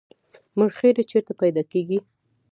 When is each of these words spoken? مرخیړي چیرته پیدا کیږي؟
مرخیړي 0.57 1.03
چیرته 1.11 1.33
پیدا 1.41 1.63
کیږي؟ 1.71 1.97